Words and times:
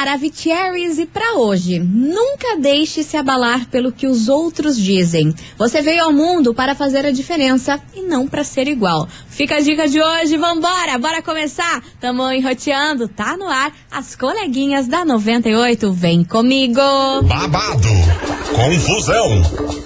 Maravicheries 0.00 0.98
e 0.98 1.04
para 1.04 1.34
hoje, 1.34 1.78
nunca 1.78 2.56
deixe 2.58 3.02
se 3.02 3.18
abalar 3.18 3.68
pelo 3.68 3.92
que 3.92 4.06
os 4.06 4.30
outros 4.30 4.78
dizem. 4.78 5.34
Você 5.58 5.82
veio 5.82 6.04
ao 6.04 6.10
mundo 6.10 6.54
para 6.54 6.74
fazer 6.74 7.04
a 7.04 7.10
diferença 7.10 7.78
e 7.94 8.00
não 8.00 8.26
para 8.26 8.42
ser 8.42 8.66
igual. 8.66 9.06
Fica 9.28 9.56
a 9.56 9.60
dica 9.60 9.86
de 9.86 10.00
hoje, 10.00 10.38
vambora, 10.38 10.96
bora 10.98 11.20
começar. 11.20 11.82
Tamo 12.00 12.32
enroteando, 12.32 13.08
tá 13.08 13.36
no 13.36 13.46
ar, 13.46 13.72
as 13.90 14.16
coleguinhas 14.16 14.88
da 14.88 15.04
98, 15.04 15.92
vem 15.92 16.24
comigo. 16.24 16.80
Babado, 17.24 17.88
confusão 18.56 19.79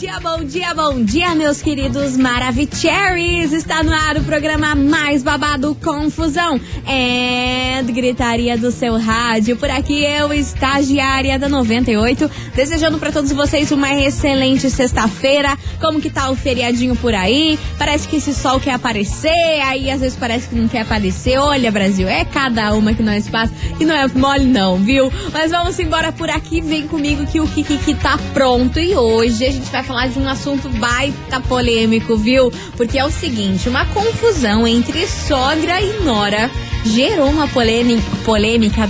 Dia, 0.00 0.18
bom 0.18 0.42
dia, 0.42 0.72
bom 0.72 1.04
dia, 1.04 1.34
meus 1.34 1.60
queridos 1.60 2.16
Maravicheries! 2.16 3.52
Está 3.52 3.82
no 3.82 3.92
ar 3.92 4.16
o 4.16 4.24
programa 4.24 4.74
mais 4.74 5.22
babado 5.22 5.74
Confusão 5.74 6.58
é 6.86 7.82
gritaria 7.82 8.56
do 8.56 8.70
seu 8.70 8.98
rádio. 8.98 9.56
Por 9.56 9.70
aqui 9.70 10.02
eu, 10.04 10.32
estagiária 10.32 11.38
da 11.38 11.48
98, 11.48 12.30
desejando 12.54 12.98
para 12.98 13.12
todos 13.12 13.32
vocês 13.32 13.70
uma 13.70 13.92
excelente 13.94 14.70
sexta-feira. 14.70 15.56
Como 15.80 16.00
que 16.00 16.10
tá 16.10 16.30
o 16.30 16.36
feriadinho 16.36 16.96
por 16.96 17.14
aí? 17.14 17.58
Parece 17.78 18.08
que 18.08 18.16
esse 18.16 18.34
sol 18.34 18.60
quer 18.60 18.74
aparecer, 18.74 19.60
aí 19.62 19.90
às 19.90 20.00
vezes 20.00 20.16
parece 20.16 20.48
que 20.48 20.54
não 20.54 20.68
quer 20.68 20.82
aparecer. 20.82 21.38
Olha, 21.38 21.70
Brasil, 21.70 22.08
é 22.08 22.24
cada 22.24 22.72
uma 22.74 22.94
que 22.94 23.02
nós 23.02 23.28
passa 23.28 23.52
e 23.78 23.84
não 23.84 23.94
é 23.94 24.06
mole 24.08 24.46
não, 24.46 24.78
viu? 24.78 25.12
Mas 25.32 25.50
vamos 25.50 25.78
embora 25.78 26.12
por 26.12 26.30
aqui, 26.30 26.60
vem 26.60 26.86
comigo 26.86 27.26
que 27.26 27.40
o 27.40 27.48
Kiki 27.48 27.94
tá 27.94 28.18
pronto 28.32 28.78
e 28.78 28.94
hoje 28.94 29.44
a 29.44 29.50
gente 29.50 29.70
vai 29.70 29.82
falar 29.90 30.06
de 30.06 30.20
um 30.20 30.28
assunto 30.28 30.68
baita 30.68 31.40
polêmico, 31.40 32.16
viu? 32.16 32.52
Porque 32.76 32.96
é 32.96 33.04
o 33.04 33.10
seguinte, 33.10 33.68
uma 33.68 33.84
confusão 33.86 34.64
entre 34.64 35.04
sogra 35.08 35.80
e 35.80 36.04
nora 36.04 36.48
gerou 36.84 37.28
uma 37.28 37.48
polêmica, 37.48 38.04
polêmica 38.24 38.86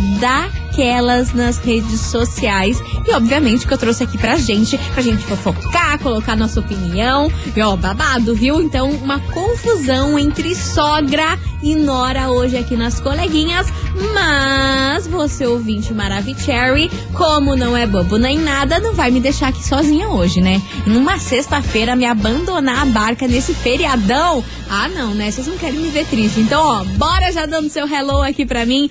daquelas 0.70 1.32
nas 1.34 1.58
redes 1.58 2.00
sociais. 2.00 2.80
E 3.06 3.12
obviamente 3.12 3.66
que 3.66 3.74
eu 3.74 3.78
trouxe 3.78 4.04
aqui 4.04 4.16
pra 4.16 4.36
gente, 4.36 4.78
pra 4.94 5.02
gente 5.02 5.22
fofocar, 5.24 5.98
colocar 5.98 6.36
nossa 6.36 6.60
opinião. 6.60 7.30
E 7.54 7.60
ó, 7.60 7.77
babado, 7.77 8.34
viu? 8.34 8.60
Então, 8.62 8.90
uma 8.90 9.18
confusão 9.18 10.18
entre 10.18 10.54
sogra 10.54 11.38
e 11.62 11.74
nora 11.74 12.30
hoje 12.30 12.56
aqui 12.56 12.77
nas 12.77 13.00
coleguinhas. 13.00 13.66
Mas 14.14 15.06
você, 15.06 15.46
ouvinte 15.46 15.92
Maravicherry, 15.92 16.90
como 17.12 17.56
não 17.56 17.77
é 17.77 17.86
bobo 17.86 18.16
nem 18.16 18.38
nada, 18.38 18.78
não 18.78 18.94
vai 18.94 19.10
me 19.10 19.20
deixar 19.20 19.48
aqui 19.48 19.66
sozinha 19.66 20.08
hoje, 20.08 20.40
né? 20.40 20.62
Numa 20.86 21.18
sexta-feira, 21.18 21.96
me 21.96 22.06
abandonar 22.06 22.82
a 22.82 22.86
barca 22.86 23.27
nesse 23.27 23.52
feriadão. 23.52 24.44
Ah, 24.68 24.88
não, 24.88 25.12
né? 25.14 25.30
Vocês 25.30 25.48
não 25.48 25.58
querem 25.58 25.80
me 25.80 25.89
ver 25.89 26.06
triste. 26.06 26.40
Então, 26.40 26.62
ó, 26.62 26.84
bora 26.96 27.33
já 27.33 27.45
dando 27.45 27.68
seu 27.68 27.86
hello 27.92 28.22
aqui 28.22 28.46
pra 28.46 28.64
mim. 28.64 28.89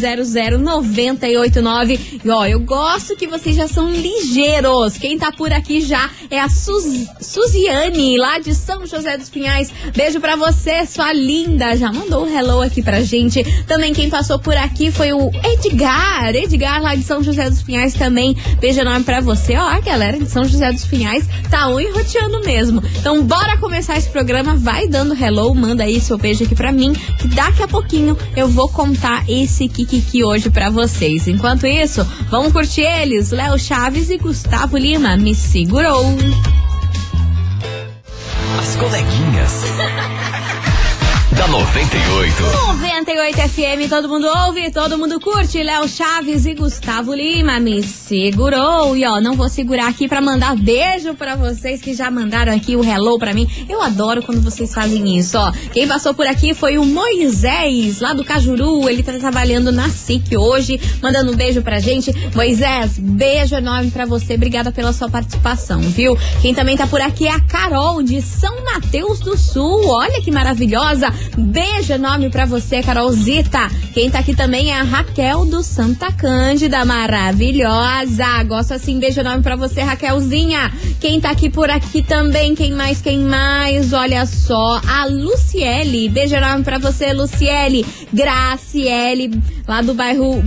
998900989. 0.00 2.20
E 2.24 2.30
ó, 2.30 2.46
eu 2.46 2.60
gosto 2.60 3.16
que 3.16 3.26
vocês 3.26 3.56
já 3.56 3.68
são 3.68 3.90
ligeiros. 3.90 4.96
Quem 4.98 5.18
tá 5.18 5.32
por 5.32 5.52
aqui 5.52 5.80
já 5.80 6.10
é 6.30 6.40
a 6.40 6.48
Suzi, 6.48 7.08
Suziane, 7.20 8.16
lá 8.16 8.38
de 8.38 8.54
São 8.54 8.86
José 8.86 9.16
dos 9.16 9.28
Pinhais. 9.28 9.72
Beijo 9.94 10.20
pra 10.20 10.36
você, 10.36 10.86
sua 10.86 11.12
linda. 11.12 11.76
Já 11.76 11.92
mandou 11.92 12.24
um 12.24 12.36
hello 12.36 12.62
aqui 12.62 12.82
pra 12.82 13.02
gente. 13.02 13.42
Também 13.64 13.92
quem 13.92 14.10
passou 14.10 14.38
por 14.38 14.56
aqui 14.56 14.90
foi 14.90 15.12
o 15.12 15.30
Edgar. 15.44 16.34
Edgar, 16.34 16.82
lá 16.82 16.94
de 16.94 17.02
São 17.02 17.22
José 17.22 17.48
dos 17.48 17.62
Pinhais 17.62 17.94
também. 17.94 18.36
Beijo 18.60 18.80
enorme 18.80 19.04
pra 19.04 19.20
você. 19.20 19.56
Ó, 19.56 19.66
a 19.66 19.80
galera 19.80 20.18
de 20.18 20.28
São 20.28 20.44
José 20.44 20.72
dos 20.72 20.84
Pinhais 20.84 21.26
tá 21.50 21.68
um 21.68 21.80
enroteando 21.80 22.40
mesmo. 22.40 22.82
Então, 22.98 23.22
bora 23.22 23.56
começar 23.58 23.96
esse 23.96 24.08
programa. 24.08 24.56
Vai 24.56 24.88
dando 24.88 25.14
hello, 25.14 25.54
manda 25.54 25.84
aí 25.84 26.00
seu 26.00 26.18
beijo 26.18 26.44
aqui 26.44 26.54
pra 26.54 26.72
mim. 26.72 26.92
Que 27.18 27.28
daqui 27.28 27.62
a 27.62 27.68
pouquinho 27.68 28.16
eu 28.36 28.48
vou 28.48 28.68
contar 28.68 29.24
esse 29.28 29.68
Kikiki 29.86 30.24
hoje 30.24 30.50
pra 30.50 30.68
vocês. 30.68 31.26
Enquanto 31.28 31.66
isso, 31.66 32.04
vamos 32.28 32.52
curtir 32.52 32.82
eles. 32.82 33.30
Léo 33.30 33.58
Chaves 33.58 34.10
e 34.10 34.18
Gustavo 34.18 34.76
Lima. 34.76 35.16
Me 35.16 35.34
segurou. 35.34 36.04
As 38.58 38.76
coleguinhas. 38.76 39.25
Da 41.56 41.62
98. 41.64 42.42
98 42.42 43.48
FM, 43.48 43.88
todo 43.88 44.08
mundo 44.08 44.26
ouve, 44.26 44.70
todo 44.70 44.98
mundo 44.98 45.18
curte. 45.18 45.62
Léo 45.62 45.88
Chaves 45.88 46.44
e 46.44 46.54
Gustavo 46.54 47.14
Lima 47.14 47.58
me 47.58 47.82
segurou. 47.82 48.96
E 48.96 49.06
ó, 49.06 49.20
não 49.20 49.34
vou 49.34 49.48
segurar 49.48 49.88
aqui 49.88 50.06
pra 50.06 50.20
mandar 50.20 50.54
beijo 50.56 51.14
pra 51.14 51.34
vocês 51.34 51.80
que 51.80 51.94
já 51.94 52.10
mandaram 52.10 52.54
aqui 52.54 52.76
o 52.76 52.84
hello 52.84 53.18
pra 53.18 53.32
mim. 53.32 53.48
Eu 53.68 53.80
adoro 53.80 54.22
quando 54.22 54.42
vocês 54.42 54.74
fazem 54.74 55.16
isso, 55.16 55.38
ó. 55.38 55.50
Quem 55.72 55.88
passou 55.88 56.12
por 56.12 56.26
aqui 56.26 56.52
foi 56.52 56.76
o 56.76 56.84
Moisés, 56.84 58.00
lá 58.00 58.12
do 58.12 58.24
Cajuru. 58.24 58.88
Ele 58.88 59.02
tá 59.02 59.12
trabalhando 59.14 59.72
na 59.72 59.88
SIC 59.88 60.36
hoje, 60.36 60.78
mandando 61.00 61.32
um 61.32 61.36
beijo 61.36 61.62
pra 61.62 61.80
gente. 61.80 62.12
Moisés, 62.34 62.98
beijo 62.98 63.54
enorme 63.54 63.90
pra 63.90 64.04
você. 64.04 64.34
Obrigada 64.34 64.70
pela 64.70 64.92
sua 64.92 65.08
participação, 65.08 65.80
viu? 65.80 66.16
Quem 66.42 66.54
também 66.54 66.76
tá 66.76 66.86
por 66.86 67.00
aqui 67.00 67.26
é 67.26 67.32
a 67.32 67.40
Carol, 67.40 68.02
de 68.02 68.20
São 68.20 68.62
Mateus 68.62 69.20
do 69.20 69.38
Sul. 69.38 69.88
Olha 69.88 70.20
que 70.20 70.30
maravilhosa. 70.30 71.12
Beijo 71.46 71.92
enorme 71.92 72.28
pra 72.28 72.44
você, 72.44 72.82
Carolzita. 72.82 73.68
Quem 73.94 74.10
tá 74.10 74.18
aqui 74.18 74.34
também 74.34 74.72
é 74.72 74.80
a 74.80 74.82
Raquel 74.82 75.44
do 75.44 75.62
Santa 75.62 76.10
Cândida, 76.10 76.84
maravilhosa. 76.84 78.42
Gosto 78.48 78.74
assim, 78.74 78.98
beijo 78.98 79.20
enorme 79.20 79.44
pra 79.44 79.54
você, 79.54 79.80
Raquelzinha. 79.82 80.72
Quem 81.00 81.20
tá 81.20 81.30
aqui 81.30 81.48
por 81.48 81.70
aqui 81.70 82.02
também, 82.02 82.56
quem 82.56 82.72
mais, 82.72 83.00
quem 83.00 83.20
mais? 83.20 83.92
Olha 83.92 84.26
só, 84.26 84.80
a 84.88 85.06
Luciele. 85.06 86.08
Beijo 86.08 86.34
enorme 86.34 86.64
pra 86.64 86.78
você, 86.78 87.12
Luciele. 87.12 87.86
Graciele, 88.12 89.40
lá 89.68 89.82
do 89.82 89.94
bairro 89.94 90.42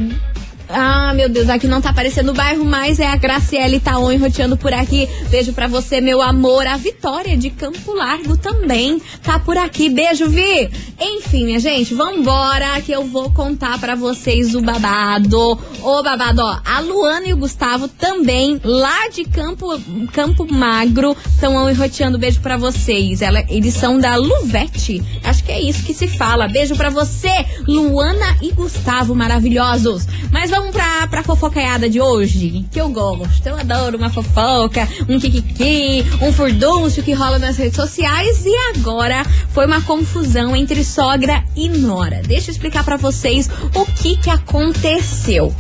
ah, 0.72 1.14
meu 1.16 1.28
Deus, 1.28 1.50
aqui 1.50 1.66
não 1.66 1.82
tá 1.82 1.90
aparecendo 1.90 2.30
o 2.30 2.34
bairro, 2.34 2.64
mas 2.64 3.00
é 3.00 3.08
a 3.08 3.16
Graciele 3.16 3.80
Taon 3.80 4.16
roteando 4.20 4.56
por 4.56 4.72
aqui. 4.72 5.10
Beijo 5.28 5.52
pra 5.52 5.68
você, 5.68 6.00
meu 6.00 6.22
amor. 6.22 6.68
A 6.68 6.78
Vitória 6.78 7.36
de 7.36 7.50
Campo 7.50 7.92
Largo 7.92 8.38
também 8.38 9.02
tá 9.24 9.40
por 9.40 9.58
aqui. 9.58 9.90
Beijo, 9.90 10.30
Vi. 10.30 10.70
Enfim, 11.02 11.46
minha 11.46 11.60
gente, 11.60 11.96
vambora 11.96 12.80
que 12.82 12.92
eu 12.92 13.04
vou 13.06 13.32
contar 13.32 13.80
pra 13.80 13.96
vocês 13.96 14.54
o 14.54 14.62
babado. 14.62 15.60
Ô, 15.82 16.04
babado, 16.04 16.44
ó. 16.44 16.60
A 16.64 16.80
Luana 16.82 17.26
e 17.26 17.34
o 17.34 17.38
Gustavo 17.38 17.88
também, 17.88 18.62
lá 18.64 19.10
de 19.10 19.24
Campo, 19.24 19.68
Campo 20.14 20.46
Magro, 20.54 21.18
estão 21.26 21.74
roteando. 21.74 22.20
Beijo 22.20 22.42
pra 22.42 22.58
vocês. 22.58 23.24
Ela, 23.24 23.44
eles 23.50 23.74
são 23.74 23.98
da 23.98 24.16
Luvete. 24.16 25.02
Acho 25.24 25.44
que 25.44 25.52
é 25.52 25.60
isso 25.60 25.84
que 25.84 25.96
se 25.96 26.08
fala. 26.08 26.48
Beijo 26.48 26.76
pra 26.76 26.92
você, 26.92 27.44
Luana 27.68 28.38
e 28.40 28.52
Gustavo, 28.52 29.16
maravilhosos. 29.16 30.06
Mas 30.32 30.52
vamos 30.52 30.59
pra, 30.72 31.08
pra 31.08 31.24
fofocaiada 31.24 31.90
de 31.90 32.00
hoje, 32.00 32.66
que 32.72 32.80
eu 32.80 32.90
gosto. 32.90 33.48
Eu 33.48 33.58
adoro 33.58 33.98
uma 33.98 34.10
fofoca, 34.10 34.88
um 35.08 35.20
kikiki, 35.20 36.06
um 36.22 36.32
furdúncio 36.32 37.02
que 37.02 37.14
rola 37.14 37.40
nas 37.40 37.58
redes 37.58 37.76
sociais. 37.76 38.46
E 38.46 38.56
agora 38.76 39.24
foi 39.54 39.66
uma 39.66 39.82
confusão 39.82 40.56
entre 40.56 40.84
sogra 40.84 41.44
e 41.56 41.70
nora. 41.70 42.22
Deixa 42.22 42.50
eu 42.50 42.54
explicar 42.54 42.84
para 42.84 42.98
vocês 42.98 43.50
o 43.74 43.86
que, 43.86 44.18
que 44.18 44.30
aconteceu. 44.30 45.56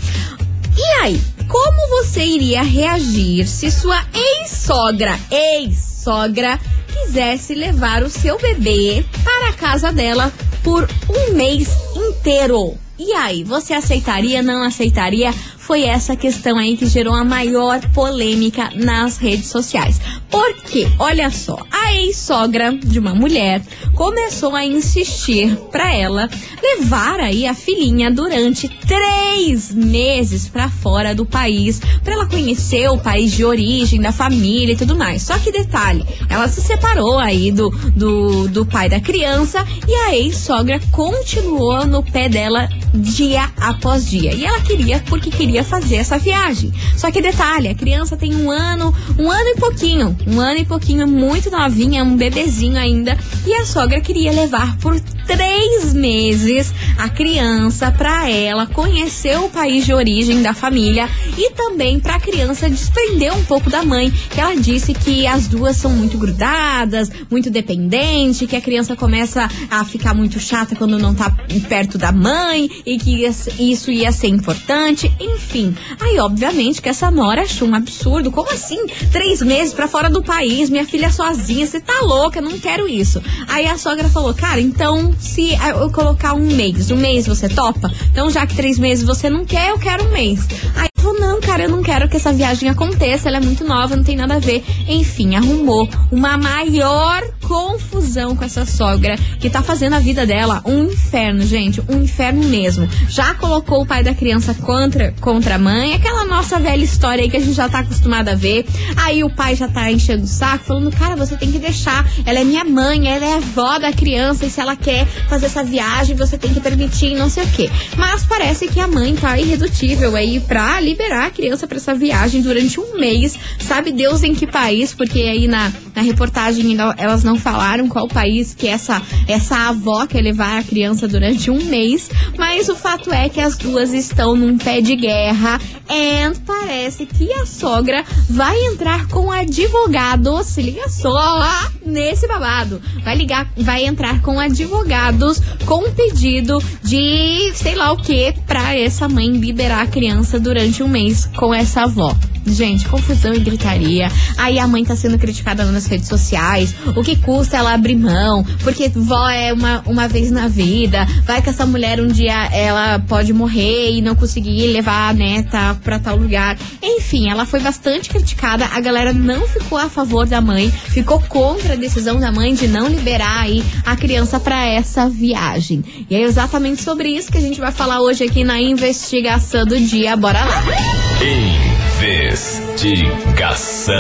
E 0.77 0.83
aí, 1.01 1.21
como 1.47 2.03
você 2.03 2.23
iria 2.23 2.61
reagir 2.61 3.47
se 3.47 3.71
sua 3.71 3.99
ex-sogra, 4.13 5.19
ex-sogra, 5.31 6.59
quisesse 6.87 7.55
levar 7.55 8.03
o 8.03 8.09
seu 8.09 8.37
bebê 8.37 9.05
para 9.23 9.49
a 9.49 9.53
casa 9.53 9.91
dela 9.91 10.31
por 10.63 10.87
um 11.09 11.33
mês 11.33 11.69
inteiro? 11.95 12.77
E 12.99 13.13
aí, 13.13 13.45
você 13.45 13.73
aceitaria, 13.73 14.41
não 14.41 14.61
aceitaria? 14.61 15.33
Foi 15.69 15.83
essa 15.83 16.15
questão 16.15 16.57
aí 16.57 16.75
que 16.75 16.87
gerou 16.87 17.13
a 17.13 17.23
maior 17.23 17.79
polêmica 17.91 18.71
nas 18.73 19.17
redes 19.17 19.49
sociais. 19.49 20.01
Porque, 20.27 20.87
olha 20.97 21.29
só, 21.29 21.59
a 21.71 21.93
ex-sogra 21.93 22.75
de 22.75 22.97
uma 22.97 23.13
mulher 23.13 23.61
começou 23.93 24.55
a 24.55 24.65
insistir 24.65 25.55
para 25.71 25.93
ela 25.93 26.27
levar 26.59 27.19
aí 27.19 27.45
a 27.45 27.53
filhinha 27.53 28.09
durante 28.09 28.67
três 28.67 29.71
meses 29.71 30.47
para 30.47 30.69
fora 30.69 31.13
do 31.13 31.23
país, 31.23 31.79
para 32.03 32.13
ela 32.13 32.25
conhecer 32.25 32.89
o 32.89 32.97
país 32.97 33.31
de 33.31 33.45
origem 33.45 34.01
da 34.01 34.11
família 34.11 34.73
e 34.73 34.77
tudo 34.77 34.95
mais. 34.95 35.21
Só 35.21 35.37
que 35.37 35.51
detalhe, 35.51 36.03
ela 36.29 36.47
se 36.47 36.61
separou 36.61 37.19
aí 37.19 37.51
do, 37.51 37.69
do, 37.95 38.47
do 38.47 38.65
pai 38.65 38.89
da 38.89 38.99
criança 38.99 39.63
e 39.87 39.93
a 39.93 40.15
ex-sogra 40.15 40.81
continuou 40.91 41.85
no 41.85 42.01
pé 42.01 42.27
dela 42.27 42.67
dia 42.91 43.51
após 43.57 44.09
dia. 44.09 44.33
E 44.33 44.45
ela 44.45 44.61
queria 44.61 45.03
porque 45.07 45.29
queria 45.29 45.58
fazer 45.63 45.97
essa 45.97 46.17
viagem. 46.17 46.73
Só 46.95 47.11
que 47.11 47.21
detalhe, 47.21 47.67
a 47.67 47.75
criança 47.75 48.17
tem 48.17 48.35
um 48.35 48.51
ano, 48.51 48.93
um 49.17 49.29
ano 49.29 49.49
e 49.49 49.55
pouquinho, 49.55 50.15
um 50.27 50.39
ano 50.39 50.59
e 50.59 50.65
pouquinho, 50.65 51.07
muito 51.07 51.49
novinha, 51.49 52.03
um 52.03 52.15
bebezinho 52.15 52.77
ainda, 52.77 53.17
e 53.45 53.53
a 53.53 53.65
sogra 53.65 54.01
queria 54.01 54.31
levar 54.31 54.77
por 54.77 54.99
três 55.29 55.93
meses 55.93 56.73
a 56.97 57.07
criança 57.07 57.91
para 57.91 58.27
ela 58.31 58.65
conhecer 58.65 59.37
o 59.37 59.47
país 59.47 59.85
de 59.85 59.93
origem 59.93 60.41
da 60.41 60.55
família 60.55 61.07
e 61.37 61.51
também 61.51 61.99
para 61.99 62.15
a 62.15 62.19
criança 62.19 62.67
desprender 62.67 63.31
um 63.33 63.43
pouco 63.43 63.69
da 63.69 63.83
mãe, 63.83 64.09
que 64.09 64.41
ela 64.41 64.55
disse 64.55 64.91
que 64.91 65.27
as 65.27 65.47
duas 65.47 65.77
são 65.77 65.91
muito 65.91 66.17
grudadas, 66.17 67.11
muito 67.29 67.51
dependentes, 67.51 68.49
que 68.49 68.55
a 68.55 68.61
criança 68.61 68.95
começa 68.95 69.47
a 69.69 69.85
ficar 69.85 70.15
muito 70.15 70.39
chata 70.39 70.75
quando 70.75 70.97
não 70.97 71.13
tá 71.13 71.29
perto 71.67 71.97
da 71.97 72.11
mãe 72.11 72.67
e 72.83 72.97
que 72.97 73.23
isso 73.59 73.91
ia 73.91 74.11
ser 74.11 74.27
importante, 74.27 75.13
enfim. 75.19 75.75
Aí, 75.99 76.17
obviamente, 76.17 76.81
que 76.81 76.89
essa 76.89 77.11
Nora 77.11 77.43
achou 77.43 77.67
um 77.67 77.75
absurdo. 77.75 78.31
Como 78.31 78.51
assim? 78.51 78.87
Três 79.11 79.41
meses 79.41 79.73
para 79.73 79.87
fora 79.87 80.09
do 80.09 80.23
país, 80.23 80.71
minha 80.71 80.85
filha 80.85 81.11
sozinha, 81.11 81.67
você 81.67 81.79
tá 81.79 82.01
louca, 82.01 82.41
não 82.41 82.57
quero 82.57 82.87
isso. 82.87 83.21
Aí 83.47 83.67
a 83.67 83.77
sogra 83.77 84.09
falou, 84.09 84.33
cara, 84.33 84.59
então 84.59 85.13
se 85.19 85.51
eu 85.53 85.91
colocar 85.91 86.33
um 86.33 86.55
mês, 86.55 86.89
um 86.91 86.97
mês 86.97 87.27
você 87.27 87.49
topa? 87.49 87.91
Então 88.11 88.29
já 88.29 88.47
que 88.47 88.55
três 88.55 88.79
meses 88.79 89.05
você 89.05 89.29
não 89.29 89.45
quer, 89.45 89.69
eu 89.69 89.79
quero 89.79 90.05
um 90.05 90.11
mês. 90.11 90.47
Aí 90.75 90.88
não, 91.19 91.41
cara, 91.41 91.63
eu 91.63 91.69
não 91.69 91.83
quero 91.83 92.07
que 92.07 92.17
essa 92.17 92.31
viagem 92.31 92.69
aconteça, 92.69 93.27
ela 93.27 93.37
é 93.37 93.41
muito 93.41 93.63
nova, 93.63 93.95
não 93.95 94.03
tem 94.03 94.15
nada 94.15 94.35
a 94.35 94.39
ver. 94.39 94.63
Enfim, 94.87 95.35
arrumou 95.35 95.87
uma 96.11 96.37
maior 96.37 97.21
confusão 97.41 98.35
com 98.35 98.45
essa 98.45 98.65
sogra 98.65 99.17
que 99.39 99.49
tá 99.49 99.61
fazendo 99.61 99.95
a 99.95 99.99
vida 99.99 100.25
dela 100.25 100.61
um 100.65 100.85
inferno, 100.85 101.41
gente, 101.41 101.81
um 101.89 102.03
inferno 102.03 102.43
mesmo. 102.47 102.87
Já 103.09 103.33
colocou 103.33 103.81
o 103.81 103.85
pai 103.85 104.03
da 104.03 104.13
criança 104.13 104.53
contra, 104.53 105.13
contra 105.19 105.55
a 105.55 105.57
mãe, 105.57 105.93
aquela 105.93 106.25
nossa 106.25 106.59
velha 106.59 106.83
história 106.83 107.23
aí 107.23 107.29
que 107.29 107.37
a 107.37 107.39
gente 107.39 107.53
já 107.53 107.67
tá 107.67 107.79
acostumada 107.79 108.31
a 108.31 108.35
ver. 108.35 108.65
Aí 108.95 109.23
o 109.23 109.29
pai 109.29 109.55
já 109.55 109.67
tá 109.67 109.91
enchendo 109.91 110.23
o 110.23 110.27
saco, 110.27 110.63
falando, 110.63 110.91
cara, 110.91 111.15
você 111.15 111.35
tem 111.35 111.51
que 111.51 111.59
deixar, 111.59 112.07
ela 112.25 112.39
é 112.39 112.43
minha 112.43 112.63
mãe, 112.63 113.09
ela 113.09 113.25
é 113.25 113.35
avó 113.35 113.77
da 113.77 113.91
criança, 113.91 114.45
e 114.45 114.49
se 114.49 114.61
ela 114.61 114.75
quer 114.75 115.05
fazer 115.27 115.47
essa 115.47 115.63
viagem, 115.63 116.15
você 116.15 116.37
tem 116.37 116.53
que 116.53 116.59
permitir, 116.59 117.15
não 117.15 117.29
sei 117.29 117.43
o 117.43 117.51
quê. 117.51 117.69
Mas 117.97 118.23
parece 118.25 118.67
que 118.67 118.79
a 118.79 118.87
mãe 118.87 119.15
tá 119.15 119.37
irredutível 119.37 120.15
aí 120.15 120.39
pra 120.39 120.79
liberar 120.79 121.08
a 121.11 121.29
criança 121.29 121.67
para 121.67 121.77
essa 121.77 121.95
viagem 121.95 122.41
durante 122.41 122.79
um 122.79 122.97
mês, 122.97 123.37
sabe 123.59 123.91
Deus 123.91 124.23
em 124.23 124.33
que 124.33 124.45
país, 124.45 124.93
porque 124.93 125.19
aí 125.19 125.47
na, 125.47 125.71
na 125.95 126.01
reportagem 126.01 126.77
elas 126.97 127.23
não 127.23 127.37
falaram 127.37 127.87
qual 127.87 128.07
país 128.07 128.53
que 128.53 128.67
essa, 128.67 129.01
essa 129.27 129.69
avó 129.69 130.05
quer 130.05 130.21
levar 130.21 130.59
a 130.59 130.63
criança 130.63 131.07
durante 131.07 131.49
um 131.49 131.63
mês, 131.65 132.09
mas 132.37 132.69
o 132.69 132.75
fato 132.75 133.11
é 133.11 133.29
que 133.29 133.41
as 133.41 133.57
duas 133.57 133.93
estão 133.93 134.35
num 134.35 134.57
pé 134.57 134.81
de 134.81 134.95
guerra. 134.95 135.59
E 135.89 136.31
parece 136.45 137.05
que 137.05 137.31
a 137.33 137.45
sogra 137.45 138.03
vai 138.29 138.55
entrar 138.65 139.07
com 139.07 139.31
advogado, 139.31 140.43
se 140.43 140.61
liga 140.61 140.87
só, 140.87 141.41
nesse 141.83 142.27
babado, 142.27 142.81
vai 143.03 143.15
ligar, 143.15 143.51
vai 143.57 143.85
entrar 143.85 144.21
com 144.21 144.39
advogados 144.39 145.41
com 145.65 145.87
um 145.87 145.91
pedido 145.91 146.61
de 146.83 147.51
sei 147.55 147.75
lá 147.75 147.91
o 147.91 147.97
que 147.97 148.33
para 148.45 148.75
essa 148.77 149.09
mãe 149.09 149.27
liberar 149.31 149.81
a 149.81 149.87
criança 149.87 150.39
durante 150.39 150.83
um 150.83 150.87
mês 150.87 150.98
com 151.37 151.53
essa 151.53 151.83
avó. 151.83 152.13
Gente, 152.45 152.87
confusão 152.87 153.33
e 153.33 153.39
gritaria. 153.39 154.11
Aí 154.37 154.59
a 154.59 154.67
mãe 154.67 154.83
tá 154.83 154.95
sendo 154.95 155.17
criticada 155.17 155.63
nas 155.65 155.85
redes 155.85 156.07
sociais. 156.07 156.73
O 156.95 157.03
que 157.03 157.15
custa 157.15 157.57
ela 157.57 157.73
abrir 157.73 157.95
mão? 157.95 158.43
Porque 158.63 158.89
vó 158.89 159.29
é 159.29 159.53
uma, 159.53 159.83
uma 159.85 160.07
vez 160.07 160.31
na 160.31 160.47
vida. 160.47 161.05
Vai 161.25 161.41
que 161.41 161.49
essa 161.49 161.65
mulher 161.65 161.99
um 161.99 162.07
dia 162.07 162.45
ela 162.51 162.99
pode 162.99 163.33
morrer 163.33 163.91
e 163.91 164.01
não 164.01 164.15
conseguir 164.15 164.67
levar 164.67 165.09
a 165.09 165.13
neta 165.13 165.75
pra 165.83 165.99
tal 165.99 166.15
lugar. 166.15 166.57
Enfim, 166.81 167.29
ela 167.29 167.45
foi 167.45 167.59
bastante 167.59 168.09
criticada. 168.09 168.65
A 168.65 168.79
galera 168.79 169.13
não 169.13 169.47
ficou 169.47 169.77
a 169.77 169.89
favor 169.89 170.25
da 170.25 170.41
mãe, 170.41 170.69
ficou 170.69 171.19
contra 171.21 171.73
a 171.73 171.77
decisão 171.77 172.19
da 172.19 172.31
mãe 172.31 172.53
de 172.53 172.67
não 172.67 172.87
liberar 172.87 173.41
aí 173.41 173.63
a 173.85 173.95
criança 173.95 174.39
para 174.39 174.65
essa 174.65 175.07
viagem. 175.09 175.83
E 176.09 176.15
é 176.15 176.21
exatamente 176.21 176.81
sobre 176.81 177.09
isso 177.09 177.31
que 177.31 177.37
a 177.37 177.41
gente 177.41 177.59
vai 177.59 177.71
falar 177.71 178.01
hoje 178.01 178.23
aqui 178.23 178.43
na 178.43 178.59
investigação 178.59 179.65
do 179.65 179.79
dia. 179.79 180.15
Bora 180.15 180.43
lá! 180.43 181.78
Investigação. 182.01 183.93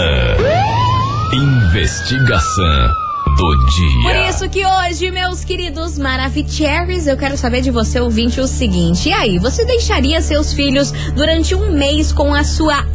Investigação 1.33 2.93
do 3.35 3.57
dia. 3.67 4.03
Por 4.03 4.15
isso 4.29 4.49
que 4.49 4.65
hoje, 4.65 5.11
meus 5.11 5.43
queridos 5.43 5.97
Maravicheries, 5.97 7.07
eu 7.07 7.17
quero 7.17 7.35
saber 7.35 7.59
de 7.59 7.71
você, 7.71 7.99
ouvinte, 7.99 8.39
o 8.39 8.47
seguinte. 8.47 9.09
E 9.09 9.13
aí, 9.13 9.37
você 9.37 9.65
deixaria 9.65 10.21
seus 10.21 10.53
filhos 10.53 10.93
durante 11.13 11.53
um 11.53 11.73
mês 11.73 12.13
com 12.13 12.33
a 12.33 12.45
sua 12.45 12.85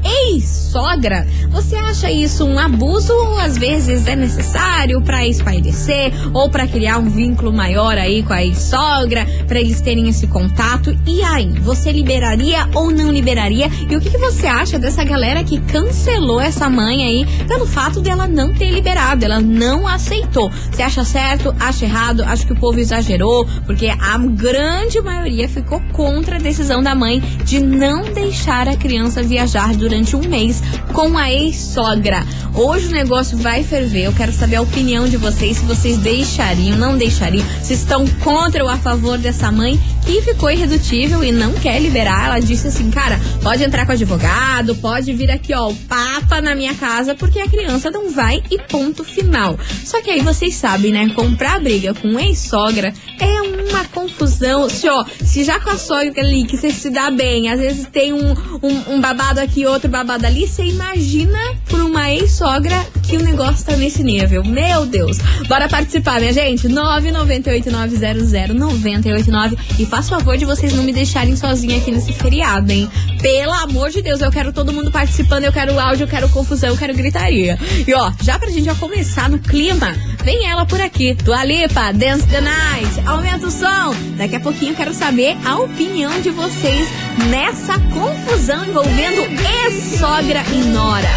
ex-sogra? 0.74 1.26
Você 1.50 1.76
acha 1.76 2.10
isso 2.10 2.44
um 2.44 2.58
abuso 2.58 3.12
ou 3.12 3.38
às 3.38 3.56
vezes 3.56 4.06
é 4.06 4.16
necessário 4.16 5.00
para 5.00 5.26
espairecer 5.26 6.12
ou 6.32 6.50
para 6.50 6.66
criar 6.66 6.98
um 6.98 7.08
vínculo 7.08 7.52
maior 7.52 7.96
aí 7.96 8.22
com 8.24 8.32
a 8.32 8.42
ex-sogra, 8.42 9.24
para 9.46 9.60
eles 9.60 9.80
terem 9.80 10.08
esse 10.08 10.26
contato? 10.26 10.96
E 11.06 11.22
aí, 11.22 11.48
você 11.60 11.92
liberaria 11.92 12.68
ou 12.74 12.90
não 12.90 13.12
liberaria? 13.12 13.70
E 13.88 13.96
o 13.96 14.00
que, 14.00 14.10
que 14.10 14.18
você 14.18 14.46
acha 14.46 14.78
dessa 14.78 15.04
galera 15.04 15.44
que 15.44 15.60
cancelou 15.60 16.40
essa 16.40 16.68
mãe 16.68 17.04
aí 17.04 17.44
pelo 17.46 17.66
fato 17.66 18.00
dela 18.00 18.26
não 18.26 18.52
ter 18.52 18.70
liberado, 18.70 19.24
ela 19.24 19.40
não 19.40 19.86
aceitou? 19.86 20.50
Você 20.70 20.82
acha 20.82 21.04
certo? 21.04 21.54
Acha 21.60 21.84
errado? 21.84 22.24
Acho 22.24 22.46
que 22.46 22.52
o 22.52 22.56
povo 22.56 22.80
exagerou, 22.80 23.46
porque 23.64 23.86
a 23.86 24.18
grande 24.18 25.00
maioria 25.00 25.48
ficou 25.48 25.80
contra 25.92 26.36
a 26.36 26.40
decisão 26.40 26.82
da 26.82 26.94
mãe 26.94 27.20
de 27.44 27.60
não 27.60 28.02
deixar 28.02 28.68
a 28.68 28.76
criança 28.76 29.22
viajar 29.22 29.74
durante 29.74 30.16
um 30.16 30.22
mês 30.22 30.63
com 30.92 31.16
a 31.18 31.30
ex-sogra. 31.30 32.24
Hoje 32.54 32.86
o 32.86 32.92
negócio 32.92 33.36
vai 33.36 33.64
ferver. 33.64 34.04
Eu 34.04 34.12
quero 34.12 34.32
saber 34.32 34.56
a 34.56 34.62
opinião 34.62 35.08
de 35.08 35.16
vocês, 35.16 35.56
se 35.56 35.64
vocês 35.64 35.98
deixariam, 35.98 36.78
não 36.78 36.96
deixariam, 36.96 37.44
se 37.62 37.74
estão 37.74 38.06
contra 38.22 38.62
ou 38.62 38.70
a 38.70 38.76
favor 38.76 39.18
dessa 39.18 39.50
mãe 39.50 39.78
que 40.06 40.22
ficou 40.22 40.50
irredutível 40.50 41.24
e 41.24 41.32
não 41.32 41.52
quer 41.54 41.80
liberar. 41.80 42.26
Ela 42.26 42.40
disse 42.40 42.68
assim, 42.68 42.90
cara, 42.90 43.20
pode 43.42 43.64
entrar 43.64 43.86
com 43.86 43.92
advogado, 43.92 44.76
pode 44.76 45.12
vir 45.12 45.30
aqui, 45.30 45.52
ó, 45.52 45.68
o 45.68 45.74
papa 45.74 46.40
na 46.40 46.54
minha 46.54 46.74
casa, 46.74 47.14
porque 47.14 47.40
a 47.40 47.48
criança 47.48 47.90
não 47.90 48.10
vai 48.12 48.42
e 48.50 48.58
ponto 48.58 49.02
final. 49.02 49.58
Só 49.84 50.00
que 50.00 50.10
aí 50.10 50.20
vocês 50.20 50.54
sabem, 50.54 50.92
né? 50.92 51.10
Comprar 51.14 51.60
briga 51.60 51.92
com 51.94 52.18
ex-sogra 52.20 52.92
é 53.18 53.33
uma 53.74 53.84
confusão. 53.86 54.70
Se, 54.70 54.88
ó, 54.88 55.04
se 55.24 55.44
já 55.44 55.58
com 55.58 55.70
a 55.70 55.76
sogra 55.76 56.22
ali, 56.22 56.44
que 56.44 56.56
você 56.56 56.70
se 56.70 56.90
dá 56.90 57.10
bem, 57.10 57.50
às 57.50 57.58
vezes 57.58 57.86
tem 57.86 58.12
um, 58.12 58.32
um, 58.62 58.94
um 58.94 59.00
babado 59.00 59.40
aqui, 59.40 59.66
outro 59.66 59.90
babado 59.90 60.24
ali, 60.24 60.46
você 60.46 60.64
imagina 60.64 61.38
por 61.68 61.80
uma 61.80 62.10
ex-sogra 62.10 62.86
que 63.06 63.16
o 63.16 63.22
negócio 63.22 63.64
tá 63.64 63.76
nesse 63.76 64.02
nível. 64.02 64.42
Meu 64.44 64.84
Deus! 64.86 65.18
Bora 65.48 65.68
participar, 65.68 66.20
minha 66.20 66.32
gente? 66.32 66.68
998900989 66.68 69.58
e 69.78 69.84
o 69.84 69.86
favor 69.86 70.36
de 70.36 70.44
vocês 70.44 70.74
não 70.74 70.82
me 70.82 70.92
deixarem 70.92 71.36
sozinha 71.36 71.78
aqui 71.78 71.90
nesse 71.90 72.12
feriado, 72.12 72.70
hein? 72.70 72.90
Pelo 73.20 73.52
amor 73.52 73.90
de 73.90 74.02
Deus, 74.02 74.20
eu 74.20 74.30
quero 74.30 74.52
todo 74.52 74.72
mundo 74.72 74.90
participando, 74.90 75.44
eu 75.44 75.52
quero 75.52 75.78
áudio, 75.78 76.04
eu 76.04 76.08
quero 76.08 76.28
confusão, 76.28 76.70
eu 76.70 76.76
quero 76.76 76.94
gritaria. 76.94 77.58
E 77.86 77.94
ó, 77.94 78.12
já 78.22 78.38
pra 78.38 78.50
gente 78.50 78.64
já 78.64 78.74
começar 78.74 79.30
no 79.30 79.38
clima, 79.38 79.94
Vem 80.24 80.46
ela 80.46 80.64
por 80.64 80.80
aqui. 80.80 81.12
do 81.12 81.34
Alipa, 81.34 81.92
Dance 81.92 82.26
the 82.28 82.40
Night. 82.40 83.06
Aumenta 83.06 83.46
o 83.46 83.50
som. 83.50 83.94
Daqui 84.16 84.36
a 84.36 84.40
pouquinho 84.40 84.72
eu 84.72 84.76
quero 84.76 84.94
saber 84.94 85.36
a 85.44 85.58
opinião 85.58 86.18
de 86.22 86.30
vocês 86.30 86.88
nessa 87.28 87.78
confusão 87.78 88.64
envolvendo 88.64 89.20
ex-sogra 89.66 90.42
e 90.50 90.64
nora. 90.68 91.10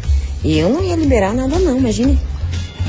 E 0.42 0.58
eu 0.58 0.68
não 0.68 0.84
ia 0.84 0.96
liberar 0.96 1.32
nada 1.32 1.58
não, 1.58 1.78
imagine. 1.78 2.18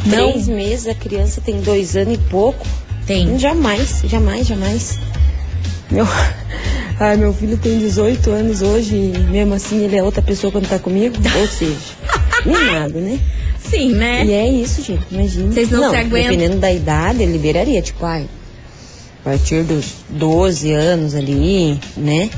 Não. 0.06 0.32
Três 0.32 0.48
meses, 0.48 0.88
a 0.88 0.94
criança 0.94 1.42
tem 1.42 1.62
dois 1.62 1.96
anos 1.96 2.16
e 2.16 2.18
pouco. 2.18 2.66
Tem. 3.08 3.40
Jamais, 3.40 4.02
jamais, 4.06 4.46
jamais. 4.48 5.00
Meu, 5.90 6.06
ai, 7.00 7.16
meu 7.16 7.34
filho 7.34 7.58
tem 7.58 7.80
18 7.80 8.30
anos 8.32 8.62
hoje 8.62 8.96
e 8.96 9.18
mesmo 9.32 9.54
assim 9.54 9.84
ele 9.84 9.96
é 9.96 10.04
outra 10.04 10.22
pessoa 10.22 10.52
quando 10.52 10.68
tá 10.68 10.80
comigo. 10.80 11.16
Ou 11.40 11.48
seja, 11.48 11.76
nem 12.46 12.72
nada, 12.74 13.00
né? 13.00 13.20
Sim, 13.70 13.94
né? 13.94 14.26
E 14.26 14.32
é 14.32 14.48
isso, 14.48 14.82
gente, 14.82 15.04
imagina. 15.12 15.52
Vocês 15.52 15.70
não 15.72 15.90
se 15.90 15.96
aguentam. 15.96 16.32
Dependendo 16.32 16.58
da 16.58 16.72
idade, 16.72 17.24
ele 17.24 17.34
liberaria, 17.34 17.82
tipo, 17.82 18.06
ai, 18.06 18.28
a 19.22 19.30
partir 19.30 19.64
dos 19.64 19.94
12 20.10 20.72
anos 20.72 21.16
ali, 21.16 21.80
né? 21.98 22.30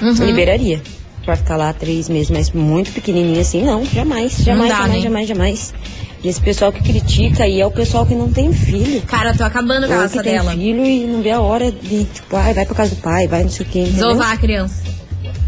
Uhum. 0.00 0.12
Liberaria. 0.12 0.80
Pra 1.24 1.36
ficar 1.36 1.56
lá 1.56 1.72
três 1.72 2.08
meses, 2.08 2.30
mas 2.30 2.50
muito 2.52 2.92
pequenininho 2.92 3.40
assim, 3.40 3.62
não, 3.62 3.84
jamais, 3.84 4.32
jamais, 4.38 4.70
dá, 4.70 4.76
jamais, 4.76 4.96
né? 4.96 5.00
jamais, 5.00 5.28
jamais. 5.28 5.74
E 6.22 6.28
esse 6.28 6.40
pessoal 6.40 6.72
que 6.72 6.82
critica 6.82 7.44
aí 7.44 7.60
é 7.60 7.66
o 7.66 7.70
pessoal 7.70 8.04
que 8.04 8.14
não 8.14 8.30
tem 8.30 8.52
filho. 8.52 9.02
Cara, 9.02 9.34
tô 9.34 9.44
acabando 9.44 9.86
com 9.86 9.92
a 9.92 9.98
raça 9.98 10.18
que 10.18 10.24
tem 10.24 10.32
dela. 10.32 10.52
filho 10.52 10.84
e 10.84 11.06
não 11.06 11.22
vê 11.22 11.30
a 11.30 11.40
hora 11.40 11.70
de, 11.70 12.04
tipo, 12.04 12.36
ai, 12.36 12.54
vai 12.54 12.66
pra 12.66 12.74
casa 12.74 12.94
do 12.94 13.00
pai, 13.00 13.28
vai 13.28 13.42
não 13.42 13.50
sei 13.50 13.64
o 13.64 13.68
entendeu? 13.68 13.92
Desovar 13.92 14.32
a 14.32 14.36
criança. 14.36 14.82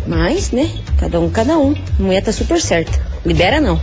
Mas, 0.06 0.50
né, 0.50 0.70
cada 0.98 1.18
um, 1.20 1.28
cada 1.28 1.58
um. 1.58 1.74
A 1.98 2.02
mulher 2.02 2.22
tá 2.22 2.32
super 2.32 2.60
certa. 2.60 3.00
Libera 3.24 3.60
não. 3.60 3.80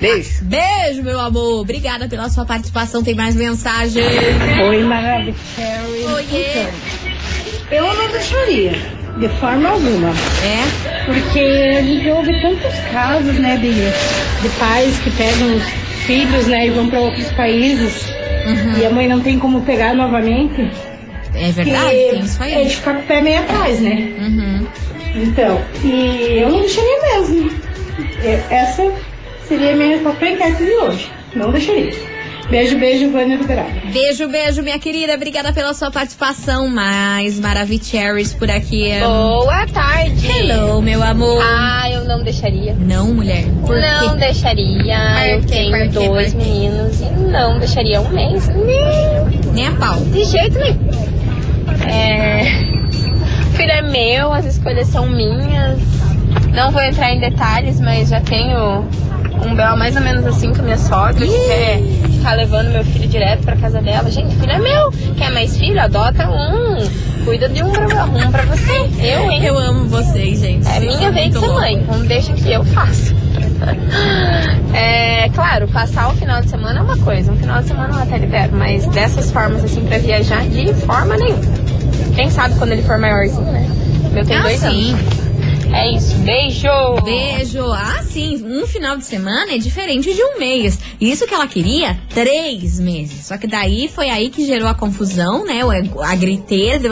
Beijo. 0.00 0.44
Beijo, 0.44 1.02
meu 1.02 1.18
amor. 1.18 1.60
Obrigada 1.60 2.08
pela 2.08 2.28
sua 2.28 2.44
participação. 2.44 3.02
Tem 3.02 3.14
mais 3.14 3.34
mensagem. 3.34 4.02
Oi, 4.68 4.84
Maravilha. 4.84 5.34
Oiê. 6.14 6.66
Eu 7.70 7.92
não 7.94 8.08
deixaria, 8.10 8.72
de 9.18 9.28
forma 9.40 9.68
alguma. 9.68 10.08
É? 10.10 11.04
Porque 11.04 11.40
a 11.78 11.82
gente 11.82 12.08
ouve 12.08 12.40
tantos 12.40 12.78
casos, 12.92 13.38
né, 13.38 13.56
de, 13.58 13.72
de 13.72 14.48
pais 14.58 14.96
que 15.00 15.10
pegam 15.10 15.54
os 15.56 15.62
filhos, 16.06 16.46
né, 16.46 16.66
e 16.68 16.70
vão 16.70 16.88
para 16.88 17.00
outros 17.00 17.30
países. 17.32 18.06
E 18.80 18.86
a 18.86 18.90
mãe 18.90 19.06
não 19.08 19.20
tem 19.20 19.38
como 19.38 19.60
pegar 19.62 19.94
novamente. 19.94 20.70
É 21.34 21.50
verdade, 21.52 21.90
tem 21.90 22.20
isso 22.20 22.42
É 22.42 22.54
aí. 22.54 22.66
de 22.68 22.76
ficar 22.76 22.94
com 22.94 23.00
o 23.00 23.04
pé 23.06 23.20
meio 23.20 23.40
atrás, 23.40 23.80
né? 23.80 24.12
Uhum. 24.18 24.66
Então, 25.14 25.60
e 25.84 26.38
eu 26.40 26.48
não 26.48 26.60
deixaria 26.60 27.02
mesmo. 27.02 27.50
É, 28.22 28.40
Essa 28.50 28.90
seria 29.48 29.72
a 29.72 29.76
minha 29.76 29.98
papel 29.98 30.34
enquete 30.34 30.64
de 30.64 30.70
hoje. 30.72 31.10
Não 31.34 31.50
deixaria. 31.50 31.92
Beijo, 32.50 32.78
beijo, 32.78 33.10
Vânia 33.10 33.36
do 33.36 33.46
Beraba. 33.46 33.68
Beijo, 33.92 34.26
beijo, 34.26 34.62
minha 34.62 34.78
querida. 34.78 35.12
Obrigada 35.14 35.52
pela 35.52 35.74
sua 35.74 35.90
participação. 35.90 36.66
Mais 36.66 37.38
Maravicheries 37.38 38.32
por 38.32 38.50
aqui. 38.50 38.90
Boa 39.00 39.66
tarde. 39.66 40.26
Hello, 40.26 40.80
meu 40.80 41.02
amor. 41.02 41.42
Ah, 41.42 41.90
eu 41.90 42.04
não 42.04 42.22
deixaria. 42.22 42.74
Não, 42.74 43.12
mulher. 43.12 43.44
Por 43.66 43.76
não 43.78 44.12
quê? 44.14 44.16
deixaria. 44.20 44.96
eu 45.28 45.40
quê? 45.40 45.46
tenho 45.46 45.90
dois 45.90 46.32
Por 46.32 46.40
quê? 46.42 46.48
meninos 46.48 47.00
e 47.00 47.04
não 47.30 47.58
deixaria 47.58 48.00
um 48.00 48.08
mês. 48.08 48.48
Nem 48.48 49.52
Nem 49.52 49.66
a 49.66 49.72
pau. 49.72 50.00
de 50.00 50.24
jeito 50.24 50.58
nenhum. 50.58 50.88
É... 51.86 52.44
O 53.46 53.50
filho 53.58 53.72
é 53.72 53.82
meu, 53.82 54.32
as 54.32 54.46
escolhas 54.46 54.88
são 54.88 55.06
minhas. 55.06 55.78
Não 56.54 56.70
vou 56.70 56.80
entrar 56.82 57.12
em 57.12 57.20
detalhes, 57.20 57.78
mas 57.78 58.08
já 58.08 58.22
tenho 58.22 58.86
um 59.44 59.54
bel 59.54 59.76
mais 59.76 59.94
ou 59.96 60.02
menos 60.02 60.26
assim 60.26 60.52
com 60.52 60.60
a 60.60 60.64
minha 60.64 60.78
sogra, 60.78 61.14
que 61.26 61.46
quer 61.46 61.80
ficar 62.10 62.34
levando 62.34 62.72
meu 62.72 62.84
filho 62.84 63.08
direto 63.08 63.42
pra 63.42 63.56
casa 63.56 63.80
dela. 63.80 64.10
Gente, 64.10 64.34
o 64.34 64.38
filho 64.40 64.52
é 64.52 64.58
meu. 64.58 64.90
Quer 65.16 65.30
mais 65.32 65.56
filho? 65.56 65.80
Adota 65.80 66.28
um. 66.28 67.08
Cuida 67.24 67.48
de 67.48 67.62
um 67.62 67.70
pra, 67.70 68.04
um 68.06 68.30
pra 68.30 68.42
você. 68.44 68.72
Eu, 69.00 69.30
hein? 69.30 69.44
Eu 69.44 69.58
amo 69.58 69.84
vocês, 69.86 70.40
gente. 70.40 70.66
É 70.66 70.80
Vocês 70.80 70.96
minha 70.96 71.10
vez 71.10 71.32
de 71.34 71.40
ser 71.40 71.48
mãe, 71.48 71.74
então 71.74 71.98
deixa 72.06 72.32
que 72.32 72.50
eu 72.50 72.64
faço. 72.64 73.14
É, 74.74 75.28
claro, 75.30 75.68
passar 75.68 76.08
o 76.08 76.14
final 76.16 76.40
de 76.40 76.48
semana 76.48 76.78
é 76.80 76.82
uma 76.82 76.96
coisa, 76.98 77.32
um 77.32 77.36
final 77.36 77.60
de 77.60 77.68
semana 77.68 77.94
eu 77.94 78.02
até 78.02 78.18
libero, 78.18 78.52
mas 78.56 78.86
dessas 78.86 79.30
formas 79.30 79.64
assim 79.64 79.84
pra 79.84 79.98
viajar, 79.98 80.42
de 80.46 80.72
forma 80.74 81.16
nenhuma. 81.16 81.42
Quem 82.14 82.30
sabe 82.30 82.54
quando 82.56 82.72
ele 82.72 82.82
for 82.82 82.98
maiorzinho, 82.98 83.42
né? 83.52 83.68
Eu 84.14 84.24
tenho 84.24 84.40
Ah, 84.40 84.42
dois 84.42 84.60
sim. 84.60 84.92
anos. 84.94 85.27
É 85.78 85.92
isso, 85.92 86.12
beijo! 86.16 86.68
Beijo. 87.04 87.70
Ah, 87.70 88.02
sim. 88.02 88.44
Um 88.44 88.66
final 88.66 88.96
de 88.96 89.04
semana 89.04 89.52
é 89.52 89.58
diferente 89.58 90.12
de 90.12 90.20
um 90.20 90.36
mês. 90.36 90.76
Isso 91.00 91.24
que 91.24 91.32
ela 91.32 91.46
queria, 91.46 91.96
três 92.12 92.80
meses. 92.80 93.26
Só 93.26 93.38
que 93.38 93.46
daí 93.46 93.86
foi 93.86 94.10
aí 94.10 94.28
que 94.28 94.44
gerou 94.44 94.66
a 94.66 94.74
confusão, 94.74 95.46
né? 95.46 95.60
A 96.02 96.16
griteira, 96.16 96.88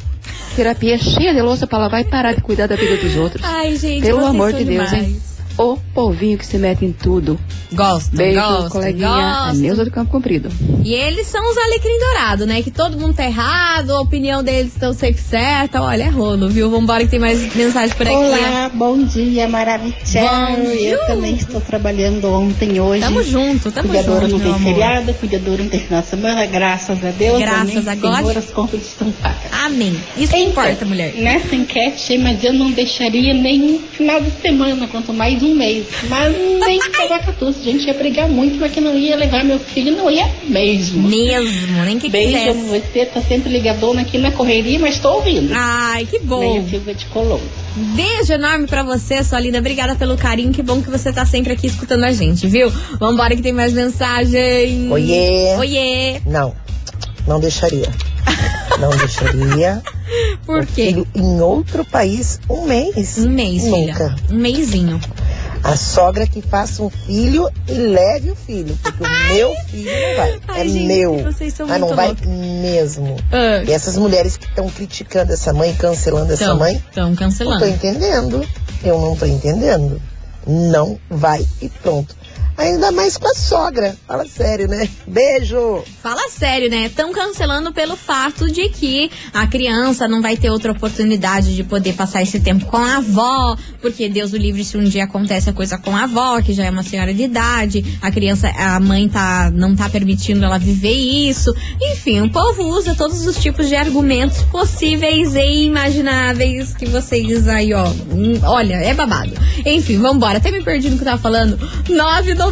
Terapia 0.56 0.96
cheia 0.99 1.35
de 1.35 1.40
louça 1.42 1.66
pra 1.66 1.78
lavar 1.78 2.00
e 2.00 2.04
parar 2.04 2.32
de 2.32 2.40
cuidar 2.40 2.66
da 2.66 2.76
vida 2.76 2.96
dos 2.96 3.14
outros. 3.16 3.44
Ai, 3.44 3.76
gente, 3.76 4.02
Pelo 4.02 4.25
amor 4.25 4.52
de 4.52 4.64
Deus, 4.64 4.88
demais. 4.90 4.92
hein? 4.92 5.20
O 5.58 5.76
povinho 5.94 6.36
que 6.36 6.44
se 6.44 6.58
mete 6.58 6.84
em 6.84 6.92
tudo. 6.92 7.38
Gosto, 7.72 8.14
Beijo, 8.14 8.38
gosto, 8.40 8.70
coleguinha. 8.70 9.08
gosto. 9.08 9.50
A 9.50 9.52
Neuza 9.54 9.84
do 9.86 9.90
Campo 9.90 10.10
Comprido. 10.10 10.48
E 10.84 10.92
eles 10.94 11.26
são 11.26 11.40
os 11.50 11.56
alecrim 11.56 11.98
dourados, 11.98 12.46
né? 12.46 12.62
Que 12.62 12.70
todo 12.70 12.96
mundo 12.98 13.14
tá 13.14 13.25
errado, 13.25 13.90
a 13.92 14.00
opinião 14.00 14.42
deles 14.44 14.72
estão 14.75 14.92
sempre 14.92 15.20
certa. 15.20 15.80
Olha, 15.82 16.04
é 16.04 16.08
rolo, 16.08 16.48
viu? 16.48 16.70
Vambora 16.70 17.04
que 17.04 17.10
tem 17.10 17.18
mais 17.18 17.54
mensagem 17.56 17.96
por 17.96 18.06
aqui. 18.06 18.14
Olá, 18.14 18.70
bom 18.72 18.98
dia, 19.02 19.48
maravilhoso. 19.48 19.96
Bom 20.12 20.62
Eu 20.62 20.76
dia. 20.78 21.06
também 21.06 21.34
estou 21.34 21.60
trabalhando 21.60 22.28
ontem, 22.28 22.78
hoje. 22.78 23.00
Tamo 23.00 23.22
junto, 23.22 23.72
tamo 23.72 23.88
Cuidadora 23.88 24.28
junto, 24.28 24.38
não 24.44 24.50
meu 24.50 24.54
tem 24.54 24.75
feriado, 24.75 25.14
cuidadora 25.14 25.62
não 25.62 25.70
tem 25.70 25.80
final 25.80 26.02
de 26.02 26.06
semana, 26.08 26.46
graças 26.46 27.04
a 27.04 27.10
Deus. 27.10 27.38
Graças 27.40 27.88
amém, 27.88 27.88
a 27.88 27.94
God. 27.94 28.16
Senhor, 28.18 28.38
as 28.38 28.50
contas 28.50 28.80
estão 28.86 29.10
pagas. 29.10 29.38
Amém. 29.52 29.98
Isso 30.18 30.32
que 30.32 30.38
Então, 30.38 30.50
importa, 30.50 30.84
mulher. 30.84 31.14
Nessa 31.14 31.54
enquete, 31.56 32.18
mas 32.18 32.44
eu 32.44 32.52
não 32.52 32.70
deixaria 32.70 33.32
nem 33.34 33.62
um 33.75 33.78
final 33.80 34.20
de 34.20 34.30
semana, 34.42 34.86
quanto 34.86 35.12
mais 35.12 35.42
um 35.42 35.45
mês. 35.54 35.86
Mas 36.08 36.34
nem 36.66 36.78
Tabacatuça. 36.90 37.58
A 37.60 37.62
gente 37.62 37.86
ia 37.86 37.94
brigar 37.94 38.28
muito, 38.28 38.58
mas 38.58 38.72
que 38.72 38.80
não 38.80 38.96
ia 38.96 39.16
levar 39.16 39.44
meu 39.44 39.58
filho, 39.58 39.96
não 39.96 40.10
ia 40.10 40.26
mesmo. 40.44 41.08
Mesmo, 41.08 41.84
nem 41.84 41.98
que 41.98 42.08
Beijo, 42.08 42.32
quisesse. 42.36 42.58
você 42.90 43.06
tá 43.06 43.20
sempre 43.20 43.50
ligadona 43.52 44.02
aqui 44.02 44.18
na 44.18 44.32
correria, 44.32 44.78
mas 44.78 44.98
tô 44.98 45.10
ouvindo. 45.14 45.52
Ai, 45.54 46.06
que 46.06 46.18
bom. 46.20 46.40
Meia 46.40 46.68
Silva 46.68 46.94
de 46.94 47.06
Colombo. 47.06 47.44
Beijo 47.94 48.32
enorme 48.32 48.66
pra 48.66 48.82
você, 48.82 49.22
sua 49.22 49.38
linda. 49.40 49.58
Obrigada 49.58 49.94
pelo 49.94 50.16
carinho. 50.16 50.52
Que 50.52 50.62
bom 50.62 50.80
que 50.80 50.90
você 50.90 51.12
tá 51.12 51.26
sempre 51.26 51.52
aqui 51.52 51.66
escutando 51.66 52.04
a 52.04 52.12
gente, 52.12 52.46
viu? 52.46 52.70
Vambora 52.98 53.36
que 53.36 53.42
tem 53.42 53.52
mais 53.52 53.72
mensagem. 53.72 54.90
Oiê. 54.90 55.56
Oiê. 55.58 56.20
Não, 56.26 56.54
não 57.26 57.38
deixaria. 57.38 57.90
Não 58.80 58.90
deixaria. 58.90 59.82
Por 60.44 60.64
quê? 60.66 60.86
filho 60.86 61.06
em 61.14 61.40
outro 61.40 61.84
país 61.84 62.38
um 62.48 62.66
mês. 62.66 63.18
Um 63.18 63.30
mês, 63.30 63.64
Nunca. 63.64 63.94
filha. 63.94 64.16
Um 64.30 64.36
mêsinho. 64.36 65.00
A 65.66 65.76
sogra 65.76 66.26
que 66.26 66.40
faça 66.40 66.82
um 66.82 66.88
filho 66.90 67.50
e 67.68 67.73
leve 67.73 68.30
o 68.30 68.37
filho, 68.37 68.78
porque 68.82 69.02
o 69.02 69.35
meu 69.35 69.54
filho 69.68 69.90
não 69.90 70.16
vai. 70.16 70.40
Ai, 70.49 70.61
é 70.61 70.68
gente, 70.68 70.87
meu. 70.87 71.18
vocês 71.25 71.54
são 71.54 71.66
mas 71.66 71.80
não 71.80 71.94
vai 71.94 72.08
loucos. 72.08 72.26
mesmo. 72.26 73.16
Ah. 73.32 73.62
E 73.66 73.73
essas 73.73 73.96
mulheres 73.96 74.37
que 74.37 74.46
estão 74.46 74.68
criticando 74.70 75.32
essa 75.32 75.52
mãe, 75.52 75.75
cancelando 75.75 76.32
essa 76.32 76.44
Tão, 76.46 76.58
mãe, 76.58 76.82
tão 76.94 77.08
não 77.11 77.16
cancelando. 77.16 77.58
tô 77.58 77.66
entendendo. 77.66 78.49
Eu 78.85 79.00
não 79.00 79.16
tô 79.16 79.26
entendendo. 79.26 80.00
Não 80.46 80.99
vai 81.11 81.44
e 81.61 81.68
pronto. 81.68 82.14
Ainda 82.56 82.90
mais 82.90 83.18
com 83.18 83.28
a 83.28 83.34
sogra. 83.34 83.96
Fala 84.06 84.25
sério, 84.26 84.66
né? 84.66 84.88
Beijo! 85.06 85.84
Fala 86.02 86.28
sério, 86.30 86.70
né? 86.70 86.86
Estão 86.86 87.12
cancelando 87.12 87.70
pelo 87.70 87.96
fato 87.96 88.50
de 88.50 88.70
que 88.70 89.10
a 89.32 89.46
criança 89.46 90.08
não 90.08 90.22
vai 90.22 90.36
ter 90.38 90.50
outra 90.50 90.72
oportunidade 90.72 91.54
de 91.54 91.62
poder 91.62 91.92
passar 91.92 92.22
esse 92.22 92.40
tempo 92.40 92.64
com 92.64 92.78
a 92.78 92.96
avó, 92.96 93.56
porque 93.82 94.08
Deus 94.08 94.32
o 94.32 94.38
livre 94.38 94.64
se 94.64 94.76
um 94.78 94.84
dia 94.84 95.04
acontece 95.04 95.50
a 95.50 95.52
coisa 95.52 95.76
com 95.76 95.94
a 95.94 96.04
avó, 96.04 96.40
que 96.40 96.54
já 96.54 96.64
é 96.64 96.70
uma 96.70 96.82
senhora 96.82 97.12
de 97.12 97.25
idade, 97.25 97.98
a 98.00 98.10
criança, 98.10 98.48
a 98.48 98.80
mãe 98.80 99.06
tá, 99.06 99.50
não 99.52 99.76
tá 99.76 99.90
permitindo 99.90 100.44
ela 100.44 100.58
viver 100.58 100.94
isso. 100.94 101.54
Enfim, 101.92 102.22
o 102.22 102.30
povo 102.30 102.62
usa 102.64 102.94
todos 102.94 103.26
os 103.26 103.37
tipos 103.37 103.68
de 103.68 103.76
argumentos 103.76 104.42
possíveis 104.44 105.35
e 105.35 105.66
imagináveis 105.66 106.74
que 106.74 106.87
vocês 106.87 107.46
aí, 107.48 107.74
ó, 107.74 107.87
hum, 107.87 108.40
olha, 108.44 108.76
é 108.76 108.94
babado. 108.94 109.33
Enfim, 109.64 109.98
vambora. 109.98 110.38
Até 110.38 110.50
me 110.50 110.62
perdi 110.62 110.88
no 110.88 110.96
que 110.96 111.02
eu 111.02 111.07
tava 111.07 111.20
falando. 111.20 111.59
998 111.88 112.45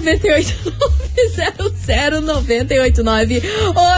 989. 2.21 3.43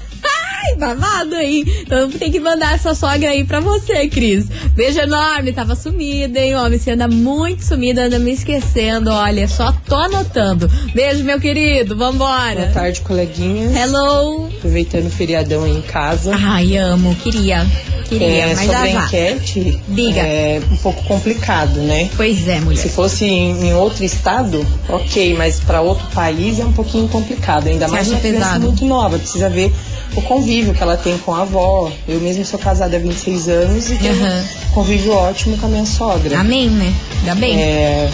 Ai, 0.65 0.75
babado 0.77 1.35
aí. 1.35 1.65
Então 1.83 2.11
tem 2.11 2.31
que 2.31 2.41
mandar 2.41 2.75
essa 2.75 2.95
sogra 2.95 3.31
aí 3.31 3.45
pra 3.45 3.61
você, 3.61 4.09
Cris. 4.09 4.47
Beijo 4.75 4.99
enorme. 5.01 5.53
Tava 5.53 5.75
sumida, 5.75 6.39
hein, 6.39 6.55
homem? 6.57 6.79
Você 6.79 6.93
anda 6.93 7.07
muito 7.09 7.65
sumida, 7.65 8.05
anda 8.05 8.19
me 8.19 8.33
esquecendo. 8.33 9.11
Olha, 9.11 9.47
só 9.49 9.73
tô 9.87 9.95
anotando. 9.97 10.69
Beijo, 10.95 11.25
meu 11.25 11.39
querido. 11.41 11.97
Vambora. 11.97 12.55
Boa 12.57 12.69
tarde, 12.73 13.01
coleguinhas. 13.03 13.75
Hello. 13.77 14.49
Aproveitando 14.59 15.07
o 15.07 15.11
feriadão 15.11 15.65
aí 15.65 15.73
em 15.77 15.83
casa. 15.83 16.35
Ai, 16.35 16.77
amo. 16.77 17.15
Queria. 17.17 17.67
Queria, 18.09 18.27
É, 18.29 18.47
mas 18.55 18.61
sobre 18.61 18.77
a 18.77 18.91
enquete, 18.91 19.81
Diga. 19.89 20.21
é 20.21 20.61
um 20.71 20.77
pouco 20.77 21.03
complicado, 21.05 21.81
né? 21.81 22.09
Pois 22.17 22.47
é, 22.47 22.61
mulher. 22.61 22.81
Se 22.81 22.89
fosse 22.89 23.25
em, 23.25 23.67
em 23.67 23.75
outro 23.75 24.05
estado, 24.05 24.65
ok, 24.89 25.35
mas 25.35 25.59
para 25.59 25.81
outro 25.81 26.07
país 26.15 26.61
é 26.61 26.65
um 26.65 26.73
pouquinho 26.73 27.09
complicado, 27.09 27.67
ainda 27.67 27.87
Você 27.89 27.93
mais 27.93 28.09
uma 28.09 28.21
criança 28.21 28.59
muito 28.61 28.85
nova, 28.85 29.19
precisa 29.19 29.49
ver 29.51 29.75
o 30.15 30.23
convívio 30.23 30.73
que 30.75 30.83
ela 30.83 30.97
tem 30.97 31.19
com 31.19 31.35
a 31.35 31.43
avó. 31.43 31.91
Eu 32.09 32.21
mesmo 32.21 32.45
sou 32.45 32.59
casada 32.59 32.97
há 32.97 33.01
26 33.01 33.49
anos 33.49 33.91
e 33.91 33.97
tenho 33.97 34.15
Aham. 34.15 34.45
um 34.71 34.73
convívio 34.75 35.13
ótimo 35.13 35.57
com 35.59 35.67
a 35.67 35.69
minha 35.69 35.87
sogra. 35.87 36.39
Amém, 36.41 36.69
né? 36.71 36.95
Ainda 37.21 37.35
bem. 37.35 37.61
É, 37.61 38.11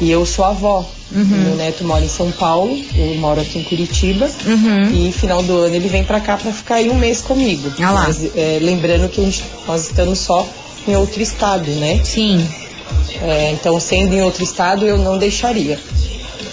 e 0.00 0.10
eu 0.10 0.24
sou 0.26 0.44
avó. 0.44 0.84
Uhum. 1.12 1.24
Meu 1.24 1.54
neto 1.56 1.84
mora 1.84 2.04
em 2.04 2.08
São 2.08 2.32
Paulo, 2.32 2.76
eu 2.96 3.14
moro 3.16 3.40
aqui 3.40 3.60
em 3.60 3.62
Curitiba. 3.64 4.28
Uhum. 4.44 4.90
E 5.08 5.12
final 5.12 5.40
do 5.42 5.56
ano 5.58 5.74
ele 5.76 5.88
vem 5.88 6.02
pra 6.04 6.20
cá 6.20 6.36
pra 6.36 6.52
ficar 6.52 6.76
aí 6.76 6.90
um 6.90 6.94
mês 6.96 7.20
comigo. 7.20 7.72
Ah 7.80 7.90
lá. 7.92 8.02
Mas, 8.06 8.24
é, 8.36 8.58
lembrando 8.60 9.08
que 9.08 9.20
a 9.20 9.24
gente- 9.24 9.44
nós 9.68 9.84
estamos 9.86 10.18
só 10.18 10.46
em 10.86 10.96
outro 10.96 11.22
estado, 11.22 11.70
né? 11.72 12.00
Sim. 12.04 12.44
É, 13.22 13.52
então, 13.52 13.78
sendo 13.80 14.14
em 14.14 14.22
outro 14.22 14.42
estado, 14.42 14.84
eu 14.84 14.98
não 14.98 15.16
deixaria. 15.16 15.78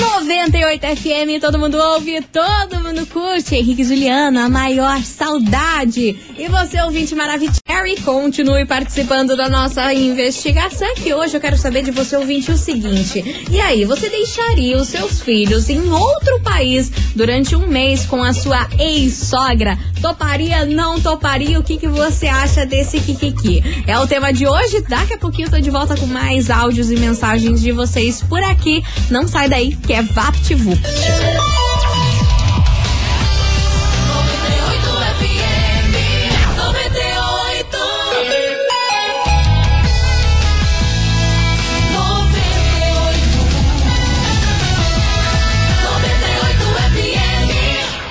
98 0.00 0.86
FM, 0.96 1.40
todo 1.40 1.58
mundo 1.58 1.76
ouve, 1.78 2.20
todo 2.22 2.80
mundo 2.80 3.06
curte. 3.06 3.54
Henrique 3.54 3.84
Juliano, 3.84 4.40
a 4.40 4.48
maior 4.48 5.00
saudade. 5.02 6.18
E 6.36 6.48
você, 6.48 6.80
ouvinte 6.82 7.14
maravilhoso, 7.14 7.60
continue 8.04 8.64
participando 8.64 9.36
da 9.36 9.48
nossa 9.48 9.92
investigação. 9.92 10.94
Que 10.96 11.14
hoje 11.14 11.36
eu 11.36 11.40
quero 11.40 11.56
saber 11.56 11.82
de 11.82 11.90
você, 11.90 12.16
ouvinte, 12.16 12.50
o 12.50 12.56
seguinte: 12.56 13.46
e 13.50 13.60
aí, 13.60 13.84
você 13.84 14.08
deixaria 14.08 14.76
os 14.76 14.88
seus 14.88 15.20
filhos 15.20 15.68
em 15.68 15.90
outro 15.90 16.40
país 16.40 16.90
durante 17.14 17.54
um 17.54 17.66
mês 17.66 18.04
com 18.04 18.22
a 18.22 18.32
sua 18.32 18.68
ex-sogra? 18.78 19.78
Toparia, 20.00 20.66
não 20.66 21.00
toparia? 21.00 21.58
O 21.58 21.62
que, 21.62 21.78
que 21.78 21.88
você 21.88 22.26
acha 22.26 22.66
desse 22.66 23.00
Kikiki? 23.00 23.84
É 23.86 23.98
o 23.98 24.06
tema 24.06 24.32
de 24.32 24.46
hoje. 24.46 24.82
Daqui 24.82 25.14
a 25.14 25.18
pouquinho 25.18 25.46
eu 25.46 25.50
tô 25.50 25.60
de 25.60 25.70
volta 25.70 25.96
com 25.96 26.06
mais 26.06 26.50
áudios 26.50 26.90
e 26.90 26.96
mensagens 26.96 27.60
de 27.60 27.72
vocês 27.72 28.22
por 28.22 28.42
aqui. 28.42 28.82
Não 29.10 29.26
sai 29.26 29.48
daí, 29.48 29.76
que 29.86 29.92
é 29.92 30.02
VaptVupt. 30.02 30.82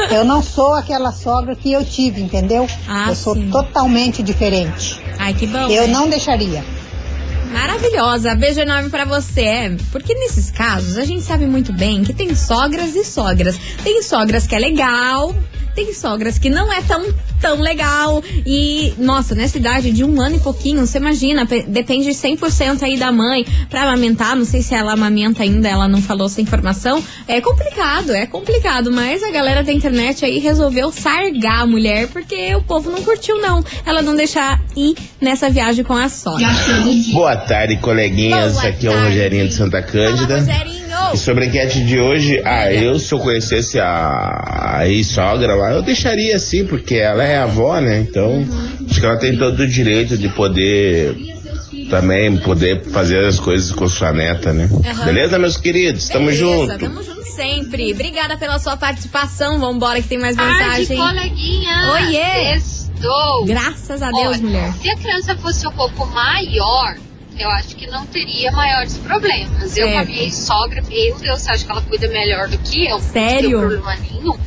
Eu 0.09 0.25
não 0.25 0.43
sou 0.43 0.73
aquela 0.73 1.13
sogra 1.13 1.55
que 1.55 1.71
eu 1.71 1.83
tive, 1.85 2.21
entendeu? 2.21 2.67
Ah, 2.87 3.05
eu 3.09 3.15
sou 3.15 3.33
sim. 3.35 3.49
totalmente 3.49 4.21
diferente. 4.21 4.99
Ai, 5.17 5.33
que 5.33 5.47
bom. 5.47 5.69
eu 5.69 5.83
né? 5.87 5.93
não 5.93 6.09
deixaria. 6.09 6.61
Maravilhosa. 7.53 8.35
Beijo 8.35 8.59
enorme 8.59 8.89
pra 8.89 9.05
você. 9.05 9.41
É, 9.41 9.77
Porque 9.91 10.13
nesses 10.13 10.51
casos 10.51 10.97
a 10.97 11.05
gente 11.05 11.21
sabe 11.23 11.45
muito 11.45 11.71
bem 11.73 12.03
que 12.03 12.13
tem 12.13 12.35
sogras 12.35 12.95
e 12.95 13.03
sogras. 13.05 13.57
Tem 13.83 14.01
sogras 14.03 14.45
que 14.45 14.55
é 14.55 14.59
legal, 14.59 15.33
tem 15.73 15.93
sogras 15.93 16.37
que 16.37 16.49
não 16.49 16.71
é 16.71 16.81
tão 16.81 17.01
tão 17.41 17.59
legal. 17.59 18.23
E, 18.45 18.93
nossa, 18.99 19.33
nessa 19.33 19.57
idade 19.57 19.91
de 19.91 20.03
um 20.03 20.21
ano 20.21 20.35
e 20.35 20.39
pouquinho, 20.39 20.85
você 20.85 20.99
imagina, 20.99 21.43
pe- 21.45 21.63
depende 21.63 22.09
100% 22.11 22.83
aí 22.83 22.97
da 22.99 23.11
mãe 23.11 23.43
pra 23.69 23.81
amamentar. 23.83 24.35
Não 24.35 24.45
sei 24.45 24.61
se 24.61 24.75
ela 24.75 24.93
amamenta 24.93 25.41
ainda, 25.41 25.67
ela 25.67 25.87
não 25.87 26.01
falou 26.01 26.27
essa 26.27 26.39
informação. 26.39 27.03
É 27.27 27.41
complicado, 27.41 28.11
é 28.11 28.27
complicado. 28.27 28.91
Mas 28.91 29.23
a 29.23 29.31
galera 29.31 29.63
da 29.63 29.73
internet 29.73 30.23
aí 30.23 30.37
resolveu 30.37 30.91
sargar 30.91 31.61
a 31.61 31.65
mulher 31.65 32.07
porque 32.09 32.53
o 32.55 32.61
povo 32.61 32.91
não 32.91 33.01
curtiu, 33.03 33.41
não. 33.41 33.63
Ela 33.85 34.03
não 34.03 34.15
deixar 34.15 34.61
ir 34.77 34.95
nessa 35.19 35.49
viagem 35.49 35.83
com 35.83 35.93
a 35.93 36.09
sogra. 36.09 36.45
Boa 37.13 37.35
tarde, 37.37 37.77
coleguinhas. 37.77 38.53
Boa 38.53 38.67
Aqui 38.67 38.85
é 38.85 38.89
o 38.89 38.93
tarde. 38.93 39.07
Rogerinho 39.09 39.47
de 39.47 39.53
Santa 39.55 39.81
Cândida. 39.81 40.37
Rogerinho. 40.39 40.80
E 41.13 41.17
sobre 41.17 41.45
a 41.45 41.47
enquete 41.47 41.83
de 41.85 41.99
hoje, 41.99 42.41
ah, 42.45 42.71
eu 42.71 42.97
se 42.99 43.13
eu 43.13 43.19
conhecesse 43.19 43.79
a, 43.79 44.77
a 44.77 44.87
ex-sogra 44.87 45.55
lá, 45.55 45.71
eu 45.73 45.81
deixaria 45.81 46.35
assim, 46.35 46.65
porque 46.65 46.95
ela 46.95 47.23
é 47.23 47.37
avó, 47.37 47.79
né? 47.79 47.99
Então, 47.99 48.45
acho 48.89 48.99
que 48.99 49.05
ela 49.05 49.17
tem 49.17 49.37
todo 49.37 49.59
o 49.61 49.67
direito 49.67 50.17
de 50.17 50.29
poder 50.29 51.15
também 51.89 52.37
poder 52.37 52.83
fazer 52.85 53.25
as 53.25 53.39
coisas 53.39 53.71
com 53.71 53.87
sua 53.87 54.13
neta, 54.13 54.53
né? 54.53 54.69
Aham. 54.85 55.05
Beleza, 55.05 55.37
meus 55.37 55.57
queridos? 55.57 56.07
Tamo 56.07 56.27
Beleza, 56.27 56.39
junto. 56.45 56.77
Tamo 56.79 57.03
junto 57.03 57.23
sempre. 57.25 57.91
Obrigada 57.93 58.37
pela 58.37 58.57
sua 58.59 58.77
participação. 58.77 59.59
Vambora 59.59 60.01
que 60.01 60.07
tem 60.07 60.17
mais 60.17 60.35
Tarde, 60.35 60.53
mensagem. 60.53 60.97
coleguinha. 60.97 61.91
Oiê. 61.93 62.55
Estou. 62.55 63.45
Graças 63.45 64.01
a 64.01 64.09
Deus, 64.09 64.37
Olha, 64.37 64.37
mulher. 64.37 64.73
Se 64.81 64.89
a 64.89 64.95
criança 64.95 65.35
fosse 65.35 65.67
um 65.67 65.71
pouco 65.71 66.05
maior, 66.07 66.95
eu 67.37 67.49
acho 67.49 67.75
que 67.75 67.87
não 67.87 68.05
teria 68.05 68.51
maiores 68.51 68.97
problemas. 68.97 69.75
Eu, 69.77 69.91
com 69.91 69.99
a 69.99 70.05
minha 70.05 70.31
sogra, 70.31 70.81
meu 70.81 71.17
Deus, 71.17 71.47
acho 71.47 71.65
que 71.65 71.71
ela 71.71 71.81
cuida 71.81 72.07
melhor 72.07 72.47
do 72.47 72.57
que 72.57 72.87
eu. 72.87 72.99
Sério? 72.99 73.51
Não 73.51 73.59
problema 73.59 73.95
nenhum. 73.95 74.37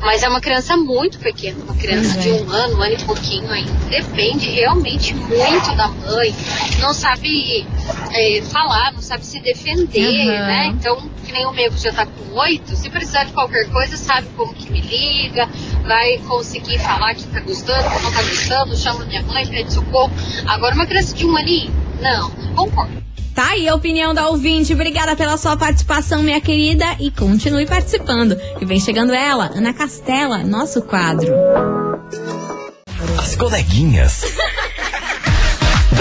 Mas 0.00 0.22
é 0.22 0.28
uma 0.28 0.40
criança 0.40 0.76
muito 0.76 1.18
pequena, 1.18 1.64
uma 1.64 1.74
criança 1.74 2.12
Pois 2.14 2.24
de 2.24 2.30
um 2.32 2.50
ano, 2.50 2.76
um 2.76 2.82
ano 2.82 2.92
e 2.92 3.04
pouquinho 3.04 3.50
ainda. 3.50 3.72
Depende 3.88 4.50
realmente 4.50 5.14
muito 5.14 5.74
da 5.76 5.88
mãe. 5.88 6.34
Não 6.80 6.92
sabe 6.92 7.66
é, 8.12 8.42
falar, 8.42 8.92
não 8.92 9.00
sabe 9.00 9.24
se 9.24 9.40
defender, 9.40 10.28
Aham. 10.28 10.46
né? 10.46 10.66
Então, 10.66 11.08
que 11.24 11.32
nem 11.32 11.46
o 11.46 11.52
meu 11.52 11.70
que 11.70 11.78
já 11.78 11.92
tá 11.92 12.04
com 12.04 12.38
oito, 12.38 12.76
se 12.76 12.90
precisar 12.90 13.24
de 13.24 13.32
qualquer 13.32 13.70
coisa, 13.70 13.96
sabe 13.96 14.28
como 14.36 14.52
que 14.52 14.70
me 14.70 14.80
liga, 14.82 15.48
vai 15.86 16.18
conseguir 16.18 16.78
falar 16.78 17.14
que 17.14 17.24
tá 17.28 17.40
gostando, 17.40 17.88
que 17.88 18.02
não 18.02 18.12
tá 18.12 18.22
gostando, 18.22 18.76
chama 18.76 19.04
minha 19.06 19.22
mãe, 19.22 19.46
pede 19.46 19.72
socorro. 19.72 20.12
Agora, 20.46 20.74
uma 20.74 20.86
criança 20.86 21.14
de 21.14 21.24
um 21.24 21.34
aninho, 21.34 21.72
não, 22.00 22.30
concordo. 22.54 23.04
Tá 23.34 23.50
aí 23.50 23.68
a 23.68 23.74
opinião 23.74 24.14
da 24.14 24.28
ouvinte. 24.28 24.72
Obrigada 24.72 25.16
pela 25.16 25.36
sua 25.36 25.56
participação, 25.56 26.22
minha 26.22 26.40
querida. 26.40 26.84
E 27.00 27.10
continue 27.10 27.66
participando. 27.66 28.36
Que 28.58 28.64
vem 28.64 28.78
chegando 28.78 29.12
ela, 29.12 29.50
Ana 29.54 29.72
Castela, 29.72 30.38
nosso 30.44 30.80
quadro. 30.82 31.34
As 33.18 33.34
coleguinhas. 33.34 34.22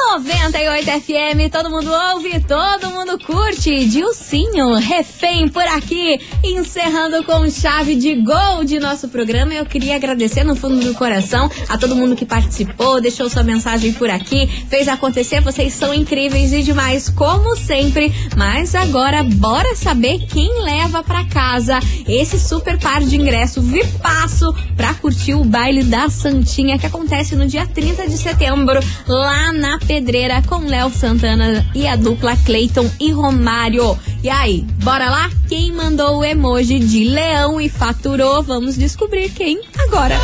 98 0.09 0.91
FM, 1.03 1.53
todo 1.53 1.71
mundo 1.71 1.91
ouve, 2.13 2.41
todo 2.41 2.91
mundo 2.91 3.19
curte. 3.19 3.85
Dilcinho, 3.85 4.75
refém 4.75 5.47
por 5.47 5.63
aqui, 5.63 6.19
encerrando 6.43 7.23
com 7.23 7.49
chave 7.51 7.95
de 7.95 8.15
gol 8.17 8.65
de 8.65 8.81
nosso 8.81 9.09
programa. 9.09 9.53
Eu 9.53 9.67
queria 9.67 9.97
agradecer 9.97 10.43
no 10.43 10.57
fundo 10.57 10.81
do 10.81 10.95
coração 10.95 11.51
a 11.69 11.77
todo 11.77 11.95
mundo 11.95 12.17
que 12.17 12.25
participou, 12.25 13.01
deixou 13.01 13.29
sua 13.29 13.43
mensagem 13.43 13.93
por 13.93 14.11
aqui, 14.11 14.47
fez 14.69 14.89
acontecer. 14.89 15.43
Vocês 15.43 15.75
são 15.75 15.93
incríveis 15.93 16.53
e 16.53 16.63
demais, 16.63 17.09
como 17.09 17.55
sempre. 17.55 18.13
Mas 18.37 18.75
agora, 18.75 19.23
bora 19.23 19.77
saber 19.77 20.27
quem 20.27 20.63
leva 20.63 21.03
para 21.03 21.25
casa 21.27 21.79
esse 22.09 22.39
super 22.39 22.79
par 22.79 23.03
de 23.03 23.17
ingresso 23.17 23.61
Vipasso 23.61 24.53
pra 24.77 24.95
curtir 24.95 25.35
o 25.35 25.45
baile 25.45 25.85
da 25.85 26.09
Santinha 26.09 26.79
que 26.79 26.87
acontece 26.87 27.37
no 27.37 27.47
dia 27.47 27.67
30 27.67 28.09
de 28.09 28.17
setembro, 28.17 28.81
lá 29.07 29.53
na 29.53 29.79
Pedreira 29.91 30.41
com 30.43 30.69
Léo 30.69 30.89
Santana 30.89 31.69
e 31.75 31.89
a 31.89 31.97
dupla 31.97 32.37
Cleiton 32.37 32.89
e 33.01 33.11
Romário. 33.11 33.99
E 34.23 34.31
aí, 34.31 34.65
bora 34.85 35.11
lá? 35.11 35.29
Quem 35.49 35.73
mandou 35.73 36.19
o 36.19 36.25
emoji 36.25 36.79
de 36.79 37.07
leão 37.07 37.61
e 37.61 37.69
faturou? 37.69 38.41
Vamos 38.41 38.77
descobrir 38.77 39.31
quem 39.31 39.61
agora. 39.81 40.15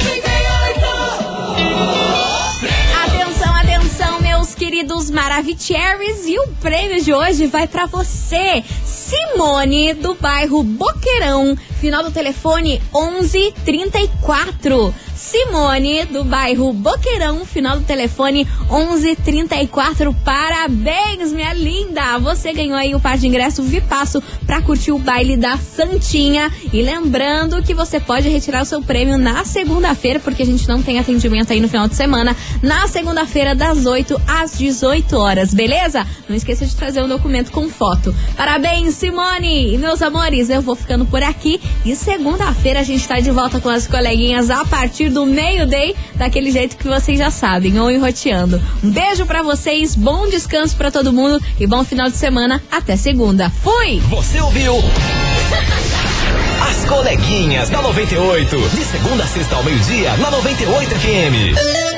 Atenção, 3.05 3.57
atenção, 3.57 4.21
meus 4.21 4.55
queridos 4.55 5.11
Maravicheries. 5.11 6.29
E 6.29 6.39
o 6.39 6.47
prêmio 6.61 7.03
de 7.03 7.13
hoje 7.13 7.49
vai 7.49 7.67
para 7.67 7.87
você, 7.87 8.63
Simone, 8.85 9.95
do 9.95 10.15
bairro 10.15 10.63
Boqueirão. 10.63 11.59
Final 11.81 12.05
do 12.05 12.13
telefone 12.13 12.81
1134. 12.95 14.95
Simone, 15.37 16.07
do 16.07 16.25
bairro 16.25 16.73
Boqueirão, 16.73 17.45
final 17.45 17.79
do 17.79 17.85
telefone 17.85 18.49
1134. 18.71 20.15
Parabéns, 20.25 21.31
minha 21.31 21.53
linda! 21.53 22.19
Você 22.21 22.55
ganhou 22.55 22.75
aí 22.75 22.95
o 22.95 23.01
par 23.01 23.19
de 23.19 23.27
ingresso 23.27 23.63
Vipasso 23.63 24.23
pra 24.47 24.63
curtir 24.63 24.93
o 24.93 24.99
baile 24.99 25.37
da 25.37 25.59
Santinha. 25.59 26.51
E 26.73 26.81
lembrando 26.81 27.63
que 27.63 27.75
você 27.75 28.01
pode 28.01 28.31
retirar 28.31 28.63
o 28.63 28.65
seu 28.65 28.81
prêmio 28.81 29.19
na 29.19 29.45
segunda-feira, 29.45 30.19
porque 30.21 30.43
a 30.43 30.47
gente 30.47 30.67
não 30.67 30.83
tem 30.83 30.99
atendimento 30.99 31.53
aí 31.53 31.61
no 31.61 31.69
final 31.69 31.87
de 31.87 31.97
semana. 31.97 32.35
Na 32.63 32.89
segunda-feira, 32.89 33.55
das 33.55 33.85
8 33.85 34.19
às 34.27 34.57
18 34.57 35.19
horas, 35.19 35.53
beleza? 35.53 36.07
Não 36.27 36.35
esqueça 36.35 36.65
de 36.65 36.75
trazer 36.75 37.03
um 37.03 37.09
documento 37.09 37.53
com 37.53 37.69
foto. 37.69 38.15
Parabéns, 38.35 38.95
Simone! 38.95 39.75
E 39.75 39.77
meus 39.77 40.01
amores, 40.01 40.49
eu 40.49 40.63
vou 40.63 40.75
ficando 40.75 41.05
por 41.05 41.23
aqui. 41.23 41.61
E 41.85 41.95
segunda-feira 41.95 42.81
a 42.81 42.85
gente 42.85 43.07
tá 43.07 43.21
de 43.21 43.31
volta 43.31 43.61
com 43.61 43.69
as 43.69 43.87
coleguinhas 43.87 44.49
a 44.49 44.65
partir 44.65 45.11
do 45.11 45.26
meio-day, 45.27 45.95
daquele 46.15 46.51
jeito 46.51 46.77
que 46.77 46.87
vocês 46.87 47.19
já 47.19 47.31
sabem, 47.31 47.79
ou 47.79 47.91
enroteando. 47.91 48.61
Um 48.83 48.91
beijo 48.91 49.27
para 49.27 49.43
vocês, 49.43 49.95
bom 49.95 50.29
descanso 50.29 50.77
para 50.77 50.91
todo 50.91 51.13
mundo 51.13 51.43
e 51.59 51.67
bom 51.67 51.85
final 51.85 52.09
de 52.09 52.17
semana. 52.17 52.63
Até 52.71 52.97
segunda. 52.97 53.51
Fui! 53.51 54.01
Você 54.09 54.41
ouviu? 54.41 54.77
As 56.69 56.85
coleguinhas 56.85 57.69
da 57.69 57.83
98. 57.83 58.57
De 58.57 58.85
segunda 58.85 59.25
a 59.25 59.27
sexta 59.27 59.57
ao 59.57 59.63
meio-dia, 59.63 60.17
na 60.17 60.31
98 60.31 60.95
FM. 60.95 61.96